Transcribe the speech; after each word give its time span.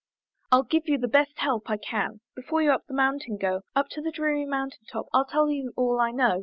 I'll 0.51 0.63
give 0.63 0.89
you 0.89 0.97
the 0.97 1.07
best 1.07 1.37
help 1.37 1.69
I 1.69 1.77
can: 1.77 2.21
Before 2.35 2.59
you 2.59 2.71
up 2.71 2.87
the 2.87 2.93
mountain 2.95 3.37
go, 3.37 3.61
Up 3.75 3.87
to 3.89 4.01
the 4.01 4.09
dreary 4.11 4.45
mountain 4.45 4.81
top, 4.91 5.05
I'll 5.13 5.25
tell 5.25 5.51
you 5.51 5.73
all 5.77 5.99
I 5.99 6.09
know. 6.09 6.39